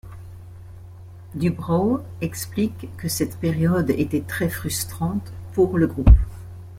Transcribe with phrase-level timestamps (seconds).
[1.35, 6.09] DuBrow explique que cette période était très frustrante pour le groupe.